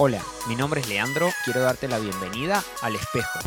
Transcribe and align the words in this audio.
Hola, 0.00 0.24
mi 0.46 0.54
nombre 0.54 0.80
es 0.80 0.88
Leandro, 0.88 1.28
quiero 1.44 1.60
darte 1.60 1.88
la 1.88 1.98
bienvenida 1.98 2.62
al 2.82 2.94
espejo. 2.94 3.40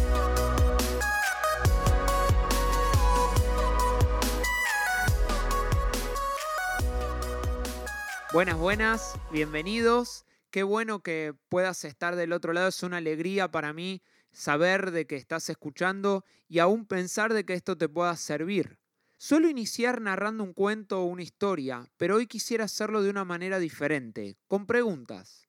Buenas, 8.33 8.57
buenas, 8.57 9.13
bienvenidos. 9.31 10.25
Qué 10.49 10.63
bueno 10.63 10.99
que 10.99 11.33
puedas 11.47 11.85
estar 11.85 12.17
del 12.17 12.33
otro 12.33 12.51
lado, 12.51 12.67
es 12.67 12.83
una 12.83 12.97
alegría 12.97 13.49
para 13.49 13.71
mí 13.71 14.01
saber 14.33 14.91
de 14.91 15.07
que 15.07 15.15
estás 15.15 15.49
escuchando 15.49 16.25
y 16.49 16.59
aún 16.59 16.85
pensar 16.85 17.33
de 17.33 17.45
que 17.45 17.53
esto 17.53 17.77
te 17.77 17.87
pueda 17.87 18.17
servir. 18.17 18.77
Suelo 19.17 19.47
iniciar 19.47 20.01
narrando 20.01 20.43
un 20.43 20.51
cuento 20.51 20.99
o 20.99 21.05
una 21.05 21.23
historia, 21.23 21.89
pero 21.95 22.17
hoy 22.17 22.27
quisiera 22.27 22.65
hacerlo 22.65 23.01
de 23.01 23.09
una 23.09 23.23
manera 23.23 23.57
diferente, 23.57 24.35
con 24.49 24.65
preguntas. 24.65 25.47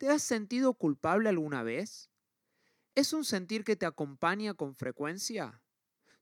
¿Te 0.00 0.08
has 0.08 0.22
sentido 0.22 0.72
culpable 0.72 1.28
alguna 1.28 1.62
vez? 1.62 2.10
¿Es 2.94 3.12
un 3.12 3.22
sentir 3.22 3.64
que 3.64 3.76
te 3.76 3.84
acompaña 3.84 4.54
con 4.54 4.74
frecuencia? 4.74 5.62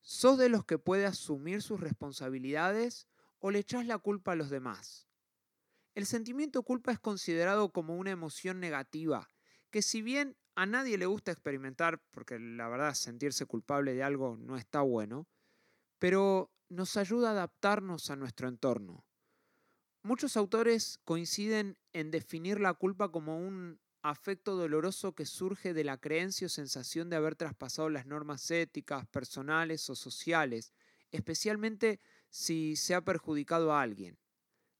¿Sos 0.00 0.36
de 0.36 0.48
los 0.48 0.64
que 0.64 0.80
puede 0.80 1.06
asumir 1.06 1.62
sus 1.62 1.78
responsabilidades 1.78 3.06
o 3.38 3.52
le 3.52 3.60
echas 3.60 3.86
la 3.86 3.98
culpa 3.98 4.32
a 4.32 4.34
los 4.34 4.50
demás? 4.50 5.06
El 5.94 6.06
sentimiento 6.06 6.64
culpa 6.64 6.90
es 6.90 6.98
considerado 6.98 7.70
como 7.70 7.94
una 7.94 8.10
emoción 8.10 8.58
negativa, 8.58 9.28
que 9.70 9.80
si 9.80 10.02
bien 10.02 10.36
a 10.56 10.66
nadie 10.66 10.98
le 10.98 11.06
gusta 11.06 11.30
experimentar, 11.30 12.02
porque 12.10 12.40
la 12.40 12.68
verdad 12.68 12.94
sentirse 12.94 13.46
culpable 13.46 13.94
de 13.94 14.02
algo 14.02 14.36
no 14.38 14.56
está 14.56 14.80
bueno, 14.80 15.28
pero 16.00 16.52
nos 16.68 16.96
ayuda 16.96 17.28
a 17.28 17.32
adaptarnos 17.32 18.10
a 18.10 18.16
nuestro 18.16 18.48
entorno. 18.48 19.07
Muchos 20.02 20.36
autores 20.36 20.98
coinciden 21.04 21.76
en 21.92 22.10
definir 22.10 22.60
la 22.60 22.74
culpa 22.74 23.10
como 23.10 23.38
un 23.38 23.80
afecto 24.02 24.56
doloroso 24.56 25.14
que 25.14 25.26
surge 25.26 25.74
de 25.74 25.84
la 25.84 25.98
creencia 25.98 26.46
o 26.46 26.50
sensación 26.50 27.10
de 27.10 27.16
haber 27.16 27.34
traspasado 27.34 27.90
las 27.90 28.06
normas 28.06 28.50
éticas, 28.50 29.06
personales 29.08 29.90
o 29.90 29.96
sociales, 29.96 30.72
especialmente 31.10 32.00
si 32.30 32.76
se 32.76 32.94
ha 32.94 33.04
perjudicado 33.04 33.72
a 33.72 33.82
alguien. 33.82 34.18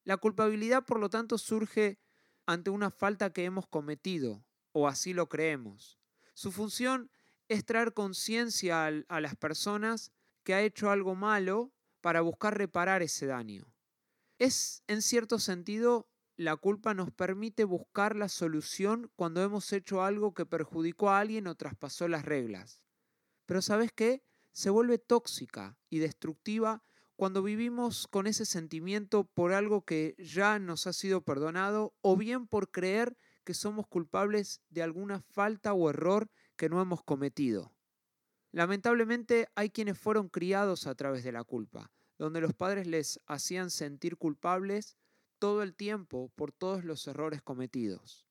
La 0.05 0.17
culpabilidad, 0.17 0.87
por 0.87 1.01
lo 1.01 1.11
tanto, 1.11 1.37
surge 1.37 1.99
ante 2.47 2.71
una 2.71 2.91
falta 2.91 3.33
que 3.33 3.45
hemos 3.45 3.67
cometido, 3.67 4.45
o 4.73 4.89
así 4.89 5.13
lo 5.13 5.29
creemos. 5.29 5.99
Su 6.33 6.53
función 6.53 7.11
es 7.49 7.65
traer 7.65 7.93
conciencia 7.93 8.87
a 8.87 9.21
las 9.21 9.37
personas 9.37 10.13
que 10.45 10.55
ha 10.55 10.63
hecho 10.63 10.91
algo 10.91 11.15
malo 11.15 11.73
para 12.01 12.21
buscar 12.21 12.57
reparar 12.57 13.03
ese 13.03 13.27
daño. 13.27 13.75
Es, 14.39 14.85
en 14.87 15.03
cierto 15.03 15.41
sentido, 15.41 16.09
la 16.37 16.55
culpa 16.55 16.95
nos 16.95 17.11
permite 17.11 17.65
buscar 17.65 18.15
la 18.15 18.29
solución 18.29 19.11
cuando 19.17 19.43
hemos 19.43 19.73
hecho 19.73 20.05
algo 20.05 20.33
que 20.33 20.47
perjudicó 20.47 21.11
a 21.11 21.19
alguien 21.19 21.49
o 21.49 21.57
traspasó 21.57 22.07
las 22.07 22.25
reglas. 22.25 22.81
Pero 23.47 23.63
¿sabes 23.63 23.91
qué? 23.93 24.23
Se 24.53 24.71
vuelve 24.71 24.99
tóxica 24.99 25.77
y 25.91 25.99
destructiva 25.99 26.85
cuando 27.17 27.43
vivimos 27.43 28.07
con 28.07 28.29
ese 28.29 28.45
sentimiento 28.45 29.25
por 29.25 29.53
algo 29.53 29.85
que 29.85 30.15
ya 30.19 30.61
nos 30.61 30.87
ha 30.87 30.93
sido 30.93 31.25
perdonado 31.25 31.97
o 32.01 32.17
bien 32.17 32.47
por 32.47 32.71
creer 32.71 33.17
que 33.43 33.55
somos 33.55 33.89
culpables 33.89 34.61
de 34.69 34.85
alguna 34.85 35.21
falta 35.21 35.73
o 35.73 35.91
error 35.91 36.31
que 36.55 36.69
no 36.69 36.81
hemos 36.81 37.03
cometido. 37.03 37.73
Lamentablemente 38.53 39.49
hay 39.57 39.71
quienes 39.71 39.99
fueron 39.99 40.29
criados 40.29 40.87
a 40.87 40.95
través 40.95 41.25
de 41.25 41.33
la 41.33 41.43
culpa 41.43 41.91
donde 42.19 42.41
los 42.41 42.53
padres 42.53 42.87
les 42.87 43.21
hacían 43.27 43.71
sentir 43.71 44.17
culpables 44.17 44.97
todo 45.39 45.63
el 45.63 45.75
tiempo 45.75 46.31
por 46.35 46.53
todos 46.53 46.85
los 46.85 47.07
errores 47.07 47.43
cometidos. 47.43 48.27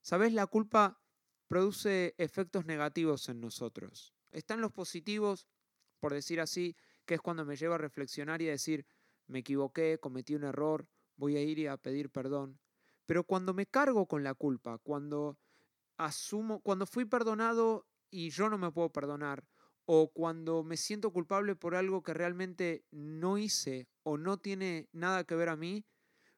¿Sabes? 0.00 0.32
La 0.32 0.46
culpa 0.46 1.00
produce 1.46 2.14
efectos 2.16 2.64
negativos 2.64 3.28
en 3.28 3.40
nosotros. 3.40 4.14
Están 4.30 4.60
los 4.60 4.72
positivos, 4.72 5.46
por 5.98 6.14
decir 6.14 6.40
así, 6.40 6.76
que 7.04 7.14
es 7.14 7.20
cuando 7.20 7.44
me 7.44 7.56
lleva 7.56 7.74
a 7.74 7.78
reflexionar 7.78 8.40
y 8.40 8.48
a 8.48 8.52
decir, 8.52 8.86
me 9.26 9.40
equivoqué, 9.40 9.98
cometí 10.00 10.34
un 10.34 10.44
error, 10.44 10.88
voy 11.16 11.36
a 11.36 11.42
ir 11.42 11.58
y 11.58 11.66
a 11.66 11.76
pedir 11.76 12.10
perdón. 12.10 12.58
Pero 13.04 13.24
cuando 13.24 13.52
me 13.52 13.66
cargo 13.66 14.06
con 14.06 14.22
la 14.22 14.34
culpa, 14.34 14.78
cuando 14.78 15.38
asumo, 15.96 16.60
cuando 16.60 16.86
fui 16.86 17.04
perdonado 17.04 17.86
y 18.10 18.30
yo 18.30 18.48
no 18.48 18.56
me 18.56 18.70
puedo 18.70 18.90
perdonar, 18.90 19.44
o 19.92 20.12
cuando 20.12 20.62
me 20.62 20.76
siento 20.76 21.12
culpable 21.12 21.56
por 21.56 21.74
algo 21.74 22.04
que 22.04 22.14
realmente 22.14 22.86
no 22.92 23.38
hice 23.38 23.88
o 24.04 24.18
no 24.18 24.38
tiene 24.38 24.88
nada 24.92 25.24
que 25.24 25.34
ver 25.34 25.48
a 25.48 25.56
mí, 25.56 25.84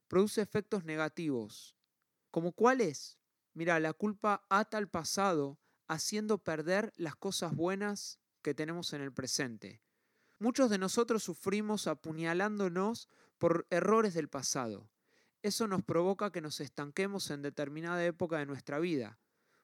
produce 0.08 0.40
efectos 0.40 0.86
negativos. 0.86 1.76
¿Como 2.30 2.52
cuáles? 2.52 3.18
Mira, 3.52 3.78
la 3.78 3.92
culpa 3.92 4.46
ata 4.48 4.78
al 4.78 4.88
pasado, 4.88 5.58
haciendo 5.86 6.38
perder 6.38 6.94
las 6.96 7.14
cosas 7.14 7.54
buenas 7.54 8.18
que 8.40 8.54
tenemos 8.54 8.94
en 8.94 9.02
el 9.02 9.12
presente. 9.12 9.82
Muchos 10.38 10.70
de 10.70 10.78
nosotros 10.78 11.22
sufrimos 11.22 11.86
apuñalándonos 11.88 13.10
por 13.36 13.66
errores 13.68 14.14
del 14.14 14.30
pasado. 14.30 14.88
Eso 15.42 15.66
nos 15.66 15.82
provoca 15.82 16.32
que 16.32 16.40
nos 16.40 16.58
estanquemos 16.62 17.30
en 17.30 17.42
determinada 17.42 18.02
época 18.02 18.38
de 18.38 18.46
nuestra 18.46 18.78
vida. 18.78 19.18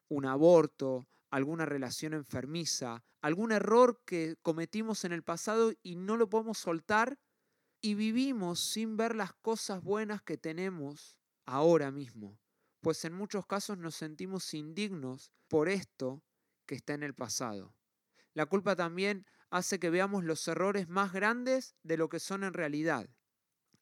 Un 0.09 0.27
aborto, 0.27 1.07
alguna 1.29 1.65
relación 1.65 2.13
enfermiza, 2.13 3.03
algún 3.21 3.51
error 3.51 4.01
que 4.05 4.37
cometimos 4.41 5.05
en 5.05 5.11
el 5.11 5.23
pasado 5.23 5.73
y 5.83 5.95
no 5.95 6.17
lo 6.17 6.29
podemos 6.29 6.57
soltar 6.57 7.19
y 7.81 7.93
vivimos 7.93 8.59
sin 8.59 8.97
ver 8.97 9.15
las 9.15 9.33
cosas 9.33 9.83
buenas 9.83 10.21
que 10.21 10.37
tenemos 10.37 11.17
ahora 11.45 11.91
mismo, 11.91 12.39
pues 12.81 13.03
en 13.05 13.13
muchos 13.13 13.45
casos 13.45 13.77
nos 13.77 13.95
sentimos 13.95 14.53
indignos 14.53 15.31
por 15.47 15.69
esto 15.69 16.23
que 16.65 16.75
está 16.75 16.93
en 16.93 17.03
el 17.03 17.13
pasado. 17.13 17.73
La 18.33 18.45
culpa 18.45 18.75
también 18.75 19.25
hace 19.49 19.79
que 19.79 19.89
veamos 19.89 20.23
los 20.23 20.47
errores 20.47 20.87
más 20.87 21.11
grandes 21.11 21.75
de 21.83 21.97
lo 21.97 22.09
que 22.09 22.19
son 22.19 22.43
en 22.43 22.53
realidad. 22.53 23.09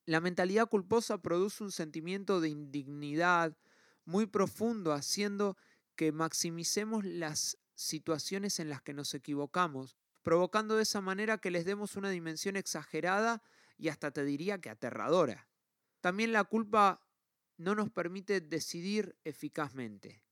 La 0.05 0.21
mentalidad 0.21 0.69
culposa 0.69 1.17
produce 1.17 1.63
un 1.63 1.71
sentimiento 1.71 2.39
de 2.39 2.49
indignidad 2.49 3.57
muy 4.05 4.25
profundo, 4.25 4.93
haciendo 4.93 5.57
que 5.97 6.13
maximicemos 6.13 7.03
las 7.03 7.57
situaciones 7.75 8.61
en 8.61 8.69
las 8.69 8.81
que 8.81 8.93
nos 8.93 9.13
equivocamos, 9.13 9.97
provocando 10.23 10.77
de 10.77 10.83
esa 10.83 11.01
manera 11.01 11.39
que 11.39 11.51
les 11.51 11.65
demos 11.65 11.97
una 11.97 12.09
dimensión 12.09 12.55
exagerada 12.55 13.43
y 13.77 13.89
hasta 13.89 14.11
te 14.11 14.23
diría 14.23 14.61
que 14.61 14.69
aterradora. 14.69 15.49
También 15.99 16.31
la 16.31 16.45
culpa 16.45 17.05
no 17.57 17.75
nos 17.75 17.89
permite 17.89 18.39
decidir 18.39 19.17
eficazmente. 19.25 20.23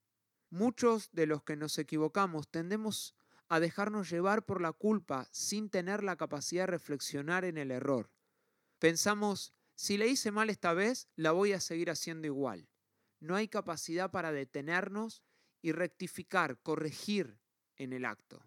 Muchos 0.49 1.11
de 1.11 1.25
los 1.25 1.43
que 1.43 1.55
nos 1.55 1.77
equivocamos 1.77 2.49
tendemos 2.49 3.15
a 3.47 3.59
dejarnos 3.59 4.09
llevar 4.09 4.45
por 4.45 4.61
la 4.61 4.71
culpa 4.71 5.27
sin 5.31 5.69
tener 5.69 6.03
la 6.03 6.15
capacidad 6.15 6.63
de 6.63 6.71
reflexionar 6.71 7.43
en 7.43 7.57
el 7.57 7.71
error. 7.71 8.11
Pensamos, 8.79 9.53
si 9.75 9.97
le 9.97 10.07
hice 10.07 10.31
mal 10.31 10.49
esta 10.49 10.73
vez, 10.73 11.09
la 11.15 11.31
voy 11.31 11.53
a 11.53 11.59
seguir 11.59 11.89
haciendo 11.89 12.27
igual. 12.27 12.69
No 13.19 13.35
hay 13.35 13.47
capacidad 13.47 14.11
para 14.11 14.31
detenernos 14.31 15.23
y 15.65 15.71
rectificar, 15.71 16.59
corregir 16.61 17.39
en 17.75 17.91
el 17.91 18.05
acto. 18.05 18.39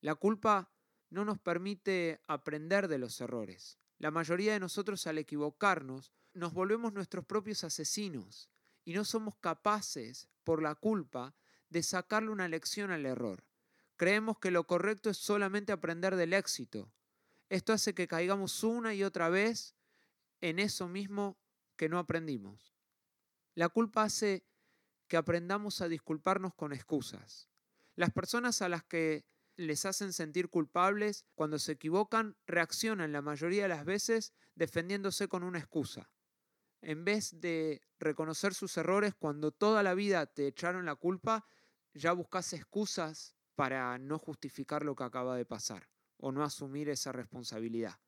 La 0.00 0.14
culpa 0.14 0.70
no 1.10 1.24
nos 1.24 1.40
permite 1.40 2.20
aprender 2.28 2.86
de 2.86 2.98
los 2.98 3.20
errores. 3.20 3.76
La 3.98 4.12
mayoría 4.12 4.52
de 4.52 4.60
nosotros 4.60 5.04
al 5.08 5.18
equivocarnos 5.18 6.12
nos 6.32 6.52
volvemos 6.52 6.92
nuestros 6.92 7.24
propios 7.24 7.64
asesinos 7.64 8.48
y 8.84 8.92
no 8.92 9.04
somos 9.04 9.34
capaces, 9.34 10.28
por 10.44 10.62
la 10.62 10.76
culpa, 10.76 11.34
de 11.70 11.82
sacarle 11.82 12.30
una 12.30 12.46
lección 12.46 12.92
al 12.92 13.04
error. 13.04 13.42
Creemos 13.96 14.38
que 14.38 14.52
lo 14.52 14.64
correcto 14.64 15.10
es 15.10 15.16
solamente 15.16 15.72
aprender 15.72 16.14
del 16.14 16.34
éxito. 16.34 16.92
Esto 17.48 17.72
hace 17.72 17.96
que 17.96 18.06
caigamos 18.06 18.62
una 18.62 18.94
y 18.94 19.02
otra 19.02 19.28
vez 19.28 19.74
en 20.40 20.60
eso 20.60 20.86
mismo 20.86 21.36
que 21.74 21.88
no 21.88 21.98
aprendimos. 21.98 22.76
La 23.56 23.68
culpa 23.68 24.04
hace 24.04 24.44
que 25.12 25.18
aprendamos 25.18 25.82
a 25.82 25.88
disculparnos 25.88 26.54
con 26.54 26.72
excusas. 26.72 27.46
Las 27.96 28.12
personas 28.12 28.62
a 28.62 28.70
las 28.70 28.82
que 28.82 29.26
les 29.56 29.84
hacen 29.84 30.14
sentir 30.14 30.48
culpables 30.48 31.26
cuando 31.34 31.58
se 31.58 31.72
equivocan 31.72 32.34
reaccionan 32.46 33.12
la 33.12 33.20
mayoría 33.20 33.64
de 33.64 33.68
las 33.68 33.84
veces 33.84 34.32
defendiéndose 34.54 35.28
con 35.28 35.42
una 35.42 35.58
excusa. 35.58 36.10
En 36.80 37.04
vez 37.04 37.42
de 37.42 37.82
reconocer 37.98 38.54
sus 38.54 38.74
errores 38.78 39.14
cuando 39.14 39.52
toda 39.52 39.82
la 39.82 39.92
vida 39.92 40.24
te 40.24 40.46
echaron 40.46 40.86
la 40.86 40.94
culpa, 40.94 41.44
ya 41.92 42.12
buscas 42.12 42.54
excusas 42.54 43.34
para 43.54 43.98
no 43.98 44.18
justificar 44.18 44.82
lo 44.82 44.96
que 44.96 45.04
acaba 45.04 45.36
de 45.36 45.44
pasar 45.44 45.90
o 46.16 46.32
no 46.32 46.42
asumir 46.42 46.88
esa 46.88 47.12
responsabilidad. 47.12 48.00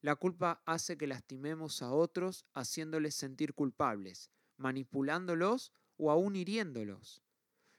La 0.00 0.14
culpa 0.14 0.62
hace 0.66 0.96
que 0.96 1.08
lastimemos 1.08 1.82
a 1.82 1.90
otros 1.90 2.46
haciéndoles 2.54 3.16
sentir 3.16 3.54
culpables, 3.54 4.30
manipulándolos 4.56 5.72
o 6.02 6.10
aún 6.10 6.34
hiriéndolos. 6.34 7.22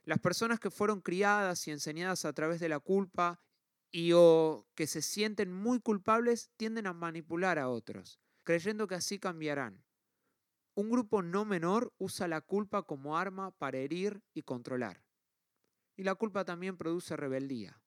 Las 0.05 0.19
personas 0.19 0.59
que 0.59 0.71
fueron 0.71 1.01
criadas 1.01 1.67
y 1.67 1.71
enseñadas 1.71 2.23
a 2.23 2.33
través 2.33 2.59
de 2.61 2.69
la 2.69 2.79
culpa 2.79 3.41
y 3.91 4.11
o 4.13 4.65
que 4.75 4.87
se 4.87 5.01
sienten 5.01 5.51
muy 5.51 5.79
culpables 5.81 6.51
tienden 6.55 6.87
a 6.87 6.93
manipular 6.93 7.59
a 7.59 7.69
otros, 7.69 8.19
creyendo 8.43 8.87
que 8.87 8.95
así 8.95 9.19
cambiarán. 9.19 9.83
Un 10.73 10.89
grupo 10.89 11.21
no 11.21 11.45
menor 11.45 11.93
usa 11.97 12.27
la 12.27 12.41
culpa 12.41 12.83
como 12.83 13.17
arma 13.17 13.51
para 13.51 13.77
herir 13.77 14.23
y 14.33 14.41
controlar. 14.41 15.03
Y 15.95 16.03
la 16.03 16.15
culpa 16.15 16.45
también 16.45 16.77
produce 16.77 17.15
rebeldía. 17.15 17.81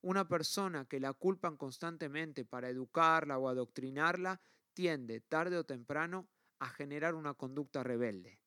Una 0.00 0.26
persona 0.26 0.86
que 0.86 0.98
la 0.98 1.12
culpan 1.12 1.56
constantemente 1.56 2.44
para 2.44 2.68
educarla 2.68 3.38
o 3.38 3.48
adoctrinarla 3.48 4.40
tiende, 4.72 5.20
tarde 5.20 5.58
o 5.58 5.64
temprano, 5.64 6.28
a 6.58 6.68
generar 6.68 7.14
una 7.14 7.34
conducta 7.34 7.84
rebelde. 7.84 8.41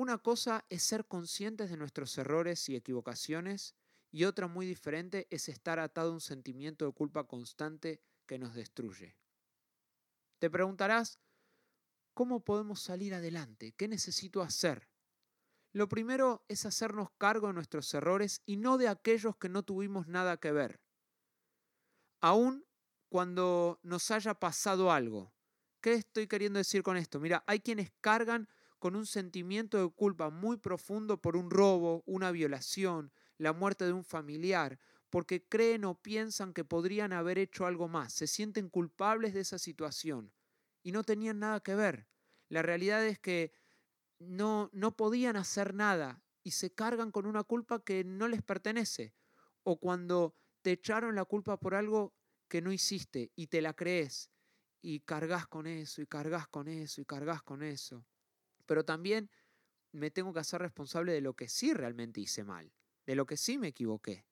Una 0.00 0.16
cosa 0.16 0.64
es 0.70 0.82
ser 0.82 1.04
conscientes 1.04 1.68
de 1.68 1.76
nuestros 1.76 2.16
errores 2.16 2.70
y 2.70 2.74
equivocaciones 2.74 3.74
y 4.10 4.24
otra 4.24 4.46
muy 4.46 4.64
diferente 4.64 5.26
es 5.28 5.50
estar 5.50 5.78
atado 5.78 6.08
a 6.08 6.14
un 6.14 6.22
sentimiento 6.22 6.86
de 6.86 6.92
culpa 6.92 7.24
constante 7.24 8.00
que 8.24 8.38
nos 8.38 8.54
destruye. 8.54 9.18
Te 10.38 10.48
preguntarás, 10.48 11.20
¿cómo 12.14 12.42
podemos 12.42 12.80
salir 12.80 13.12
adelante? 13.12 13.72
¿Qué 13.72 13.88
necesito 13.88 14.40
hacer? 14.40 14.88
Lo 15.70 15.86
primero 15.86 16.46
es 16.48 16.64
hacernos 16.64 17.10
cargo 17.18 17.48
de 17.48 17.52
nuestros 17.52 17.92
errores 17.92 18.40
y 18.46 18.56
no 18.56 18.78
de 18.78 18.88
aquellos 18.88 19.36
que 19.36 19.50
no 19.50 19.64
tuvimos 19.64 20.06
nada 20.06 20.38
que 20.38 20.50
ver. 20.50 20.80
Aún 22.22 22.64
cuando 23.10 23.78
nos 23.82 24.10
haya 24.10 24.32
pasado 24.32 24.92
algo. 24.92 25.34
¿Qué 25.82 25.92
estoy 25.92 26.26
queriendo 26.26 26.56
decir 26.56 26.82
con 26.82 26.96
esto? 26.96 27.20
Mira, 27.20 27.44
hay 27.46 27.60
quienes 27.60 27.92
cargan 28.00 28.48
con 28.80 28.96
un 28.96 29.06
sentimiento 29.06 29.78
de 29.78 29.88
culpa 29.92 30.30
muy 30.30 30.56
profundo 30.56 31.20
por 31.20 31.36
un 31.36 31.50
robo, 31.50 32.02
una 32.06 32.32
violación, 32.32 33.12
la 33.38 33.52
muerte 33.52 33.84
de 33.84 33.92
un 33.92 34.04
familiar, 34.04 34.80
porque 35.10 35.46
creen 35.46 35.84
o 35.84 36.00
piensan 36.00 36.52
que 36.52 36.64
podrían 36.64 37.12
haber 37.12 37.38
hecho 37.38 37.66
algo 37.66 37.88
más, 37.88 38.12
se 38.12 38.26
sienten 38.26 38.68
culpables 38.68 39.34
de 39.34 39.40
esa 39.40 39.58
situación 39.58 40.32
y 40.82 40.92
no 40.92 41.04
tenían 41.04 41.38
nada 41.38 41.60
que 41.60 41.74
ver. 41.74 42.08
La 42.48 42.62
realidad 42.62 43.06
es 43.06 43.18
que 43.18 43.52
no, 44.18 44.70
no 44.72 44.96
podían 44.96 45.36
hacer 45.36 45.74
nada 45.74 46.24
y 46.42 46.52
se 46.52 46.72
cargan 46.72 47.12
con 47.12 47.26
una 47.26 47.44
culpa 47.44 47.84
que 47.84 48.02
no 48.02 48.28
les 48.28 48.42
pertenece. 48.42 49.14
O 49.62 49.78
cuando 49.78 50.34
te 50.62 50.72
echaron 50.72 51.14
la 51.14 51.24
culpa 51.26 51.58
por 51.58 51.74
algo 51.74 52.14
que 52.48 52.62
no 52.62 52.72
hiciste 52.72 53.30
y 53.36 53.48
te 53.48 53.60
la 53.60 53.74
crees 53.74 54.30
y 54.82 55.00
cargas 55.00 55.46
con 55.46 55.66
eso 55.66 56.00
y 56.00 56.06
cargas 56.06 56.48
con 56.48 56.68
eso 56.68 57.00
y 57.00 57.04
cargas 57.04 57.42
con 57.42 57.62
eso. 57.62 58.06
Pero 58.70 58.84
también 58.84 59.28
me 59.90 60.12
tengo 60.12 60.32
que 60.32 60.38
hacer 60.38 60.62
responsable 60.62 61.12
de 61.12 61.20
lo 61.20 61.34
que 61.34 61.48
sí 61.48 61.74
realmente 61.74 62.20
hice 62.20 62.44
mal, 62.44 62.72
de 63.04 63.16
lo 63.16 63.26
que 63.26 63.36
sí 63.36 63.58
me 63.58 63.66
equivoqué, 63.66 64.24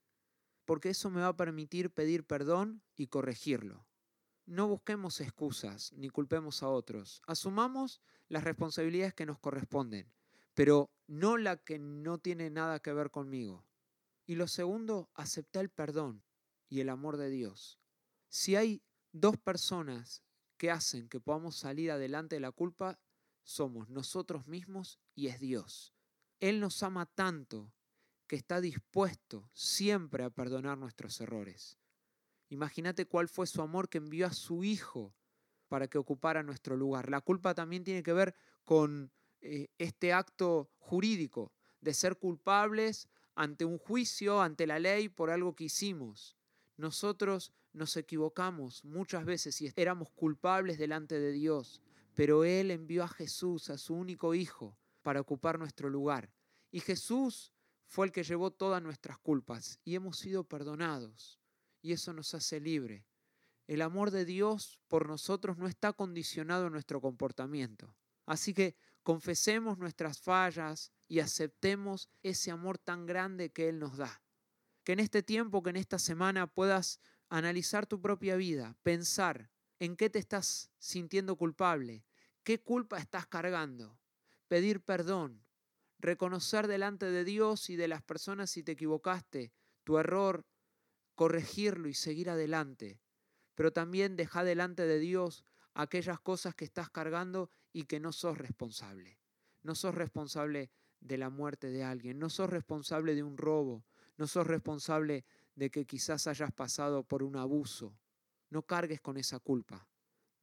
porque 0.65 0.91
eso 0.91 1.11
me 1.11 1.23
va 1.23 1.27
a 1.27 1.37
permitir 1.37 1.91
pedir 1.91 2.25
perdón 2.25 2.85
y 2.95 3.09
corregirlo. 3.09 3.89
No 4.47 4.69
busquemos 4.69 5.21
excusas 5.21 5.93
ni 5.95 6.09
culpemos 6.09 6.63
a 6.63 6.69
otros. 6.69 7.21
Asumamos 7.27 8.01
las 8.29 8.45
responsabilidades 8.45 9.13
que 9.13 9.27
nos 9.27 9.41
corresponden, 9.41 10.09
pero 10.55 10.89
no 11.09 11.37
la 11.37 11.57
que 11.57 11.81
no 11.81 12.19
tiene 12.19 12.49
nada 12.49 12.79
que 12.79 12.93
ver 12.93 13.11
conmigo. 13.11 13.67
Y 14.25 14.37
lo 14.37 14.47
segundo, 14.47 15.11
aceptar 15.15 15.65
el 15.65 15.71
perdón 15.71 16.23
y 16.69 16.79
el 16.79 16.91
amor 16.91 17.17
de 17.17 17.31
Dios. 17.31 17.81
Si 18.29 18.55
hay 18.55 18.85
dos 19.11 19.37
personas 19.37 20.23
que 20.57 20.71
hacen 20.71 21.09
que 21.09 21.19
podamos 21.19 21.57
salir 21.57 21.91
adelante 21.91 22.37
de 22.37 22.41
la 22.41 22.53
culpa, 22.53 23.01
somos 23.49 23.89
nosotros 23.89 24.47
mismos 24.47 25.01
y 25.15 25.29
es 25.29 25.41
Dios. 25.41 25.95
Él 26.39 26.61
nos 26.61 26.83
ama 26.83 27.07
tanto 27.07 27.73
que 28.27 28.37
está 28.37 28.61
dispuesto 28.61 29.49
siempre 29.55 30.23
a 30.23 30.29
perdonar 30.29 30.77
nuestros 30.77 31.19
errores. 31.23 31.79
Imagínate 32.51 33.07
cuál 33.07 33.27
fue 33.27 33.47
su 33.47 33.63
amor 33.63 33.89
que 33.89 33.97
envió 33.97 34.27
a 34.27 34.35
su 34.35 34.65
Hijo 34.65 35.15
para 35.67 35.89
que 35.89 35.97
ocupara 35.97 36.43
nuestro 36.43 36.77
lugar. 36.77 37.09
La 37.09 37.23
culpa 37.23 37.55
también 37.55 37.85
tiene 37.85 38.03
que 38.03 38.13
ver 38.13 38.35
con 38.67 39.11
eh, 39.41 39.69
este 39.79 40.13
acto 40.13 40.71
jurídico 40.77 41.51
de 41.81 41.95
ser 41.95 42.19
culpables 42.19 43.09
ante 43.35 43.65
un 43.65 43.79
juicio, 43.79 44.43
ante 44.43 44.67
la 44.67 44.79
ley, 44.79 45.09
por 45.09 45.31
algo 45.31 45.57
que 45.57 45.65
hicimos. 45.65 46.37
Nosotros 46.77 47.55
nos 47.73 47.97
equivocamos 47.97 48.85
muchas 48.85 49.25
veces 49.25 49.59
y 49.63 49.73
éramos 49.75 50.11
culpables 50.11 50.77
delante 50.77 51.19
de 51.19 51.33
Dios, 51.33 51.81
pero 52.19 52.43
Él 52.43 52.73
envió 52.73 53.05
a 53.05 53.09
Jesús, 53.09 53.71
a 53.71 53.79
su 53.79 53.95
único 53.95 54.35
Hijo, 54.35 54.77
para 55.03 55.21
ocupar 55.21 55.57
nuestro 55.57 55.89
lugar. 55.89 56.33
Y 56.73 56.81
Jesús 56.81 57.53
fue 57.87 58.07
el 58.07 58.13
que 58.13 58.25
llevó 58.25 58.51
todas 58.51 58.83
nuestras 58.83 59.19
culpas 59.21 59.79
y 59.85 59.95
hemos 59.95 60.19
sido 60.19 60.43
perdonados 60.43 61.39
y 61.81 61.93
eso 61.93 62.13
nos 62.13 62.35
hace 62.35 62.59
libre. 62.59 63.07
El 63.69 63.83
amor 63.83 64.11
de 64.11 64.25
Dios 64.25 64.81
por 64.89 65.07
nosotros 65.07 65.59
no 65.59 65.69
está 65.69 65.93
condicionado 65.93 66.67
en 66.67 66.73
nuestro 66.73 67.01
comportamiento. 67.01 67.95
Así 68.27 68.53
que 68.53 68.75
confesemos 69.05 69.79
nuestras 69.79 70.21
fallas 70.21 70.91
y 71.07 71.21
aceptemos 71.21 72.11
ese 72.25 72.51
amor 72.51 72.79
tan 72.79 73.07
grande 73.07 73.53
que 73.53 73.69
Él 73.69 73.79
nos 73.79 73.97
da. 73.97 74.25
Que 74.83 74.95
en 74.95 74.99
este 74.99 75.23
tiempo, 75.23 75.63
que 75.63 75.71
en 75.71 75.77
esta 75.77 76.01
semana 76.01 76.49
puedas 76.49 76.99
analizar 77.29 77.87
tu 77.87 78.01
propia 78.01 78.35
vida, 78.35 78.77
pensar 78.83 79.53
en 79.79 79.97
qué 79.97 80.11
te 80.11 80.19
estás 80.19 80.73
sintiendo 80.81 81.37
culpable, 81.37 82.05
qué 82.49 82.63
culpa 82.63 82.97
estás 82.97 83.27
cargando, 83.27 84.01
pedir 84.49 84.81
perdón, 84.81 85.45
reconocer 85.99 86.67
delante 86.67 87.05
de 87.11 87.23
Dios 87.23 87.69
y 87.69 87.77
de 87.77 87.89
las 87.89 88.03
personas 88.03 88.49
si 88.49 88.63
te 88.63 88.73
equivocaste, 88.73 89.53
tu 89.85 89.99
error, 89.99 90.47
corregirlo 91.15 91.91
y 91.91 91.93
seguir 91.93 92.31
adelante. 92.31 93.03
Pero 93.55 93.75
también 93.75 94.17
deja 94.17 94.45
delante 94.45 94.87
de 94.87 94.99
Dios 94.99 95.45
aquellas 95.75 96.21
cosas 96.21 96.55
que 96.55 96.65
estás 96.65 96.89
cargando 96.89 97.51
y 97.71 97.83
que 97.83 98.01
no 98.01 98.13
sos 98.15 98.39
responsable. 98.39 99.21
No 99.61 99.75
sos 99.75 99.95
responsable 99.95 100.71
de 101.01 101.19
la 101.19 101.29
muerte 101.29 101.69
de 101.69 101.85
alguien, 101.85 102.19
no 102.19 102.31
sos 102.31 102.49
responsable 102.49 103.15
de 103.15 103.25
un 103.25 103.37
robo, 103.37 103.85
no 104.17 104.27
sos 104.27 104.47
responsable 104.47 105.27
de 105.55 105.71
que 105.71 105.85
quizás 105.85 106.27
hayas 106.27 106.53
pasado 106.53 107.03
por 107.03 107.23
un 107.23 107.37
abuso. 107.37 107.95
No 108.49 108.63
cargues 108.63 109.03
con 109.03 109.19
esa 109.19 109.39
culpa. 109.39 109.87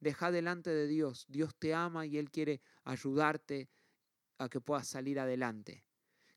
Deja 0.00 0.30
delante 0.30 0.70
de 0.70 0.86
Dios. 0.86 1.26
Dios 1.28 1.54
te 1.56 1.74
ama 1.74 2.06
y 2.06 2.18
Él 2.18 2.30
quiere 2.30 2.60
ayudarte 2.84 3.70
a 4.38 4.48
que 4.48 4.60
puedas 4.60 4.88
salir 4.88 5.18
adelante. 5.18 5.84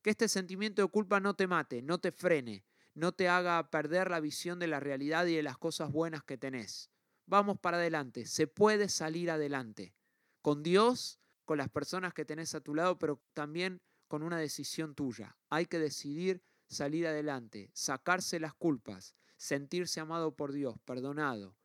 Que 0.02 0.12
este 0.12 0.28
sentimiento 0.28 0.82
de 0.82 0.88
culpa 0.88 1.20
no 1.20 1.34
te 1.34 1.48
mate, 1.48 1.82
no 1.82 2.00
te 2.00 2.12
frene, 2.12 2.66
no 2.94 3.12
te 3.12 3.28
haga 3.28 3.70
perder 3.70 4.10
la 4.10 4.20
visión 4.20 4.60
de 4.60 4.68
la 4.68 4.80
realidad 4.80 5.26
y 5.26 5.36
de 5.36 5.44
las 5.44 5.58
cosas 5.58 5.92
buenas 5.92 6.24
que 6.24 6.38
tenés. 6.38 6.90
Vamos 7.26 7.60
para 7.60 7.78
adelante, 7.78 8.26
se 8.26 8.48
puede 8.48 8.90
salir 8.90 9.30
adelante. 9.30 9.94
Con 10.42 10.64
Dios, 10.64 11.20
con 11.46 11.58
las 11.58 11.70
personas 11.70 12.14
que 12.14 12.26
tenés 12.26 12.56
a 12.56 12.62
tu 12.62 12.74
lado, 12.74 12.98
pero 12.98 13.22
también 13.34 13.82
con 14.08 14.24
una 14.24 14.38
decisión 14.38 14.96
tuya. 14.96 15.38
Hay 15.50 15.66
que 15.66 15.80
decidir 15.80 16.42
salir 16.68 17.08
adelante, 17.08 17.70
sacarse 17.74 18.40
las 18.40 18.54
culpas, 18.54 19.16
sentirse 19.38 20.00
amado 20.00 20.36
por 20.36 20.52
Dios, 20.52 20.76
perdonado, 20.86 21.58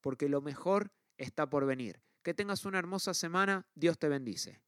porque 0.00 0.28
lo 0.28 0.40
mejor 0.40 0.92
está 1.18 1.50
por 1.50 1.66
venir. 1.66 2.00
Que 2.22 2.34
tengas 2.34 2.64
una 2.64 2.78
hermosa 2.78 3.14
semana, 3.14 3.66
Dios 3.74 3.98
te 3.98 4.08
bendice. 4.08 4.60